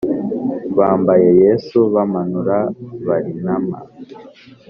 Bamba 0.77 1.13
Yesu 1.41 1.79
bamanura 1.93 2.57
barinama 3.07 3.77